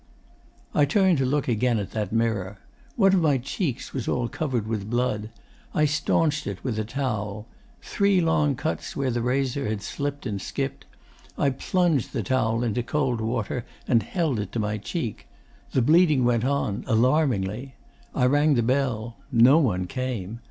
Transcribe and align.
'I 0.73 0.85
turned 0.85 1.17
to 1.19 1.27
look 1.27 1.47
again 1.47 1.77
at 1.77 1.91
that 1.91 2.11
mirror. 2.11 2.57
One 2.95 3.13
of 3.13 3.21
my 3.21 3.37
cheeks 3.37 3.93
was 3.93 4.07
all 4.07 4.27
covered 4.27 4.65
with 4.65 4.89
blood. 4.89 5.29
I 5.75 5.85
stanched 5.85 6.47
it 6.47 6.63
with 6.63 6.79
a 6.79 6.83
towel. 6.83 7.45
Three 7.83 8.19
long 8.19 8.55
cuts 8.55 8.95
where 8.95 9.11
the 9.11 9.21
razor 9.21 9.67
had 9.69 9.83
slipped 9.83 10.25
and 10.25 10.41
skipped. 10.41 10.85
I 11.37 11.51
plunged 11.51 12.13
the 12.13 12.23
towel 12.23 12.63
into 12.63 12.81
cold 12.81 13.21
water 13.21 13.63
and 13.87 14.01
held 14.01 14.39
it 14.39 14.51
to 14.53 14.59
my 14.59 14.79
cheek. 14.79 15.27
The 15.71 15.83
bleeding 15.83 16.23
went 16.25 16.45
on 16.45 16.83
alarmingly. 16.87 17.75
I 18.15 18.25
rang 18.25 18.55
the 18.55 18.63
bell. 18.63 19.17
No 19.31 19.59
one 19.59 19.85
came. 19.85 20.39